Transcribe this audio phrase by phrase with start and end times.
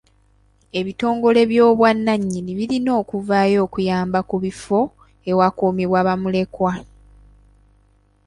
[0.79, 4.79] Ebitongole by'obwannannyini birina okuvaayo okuyamba ku bifo
[5.29, 6.73] ewakuumirwa bamulekwa.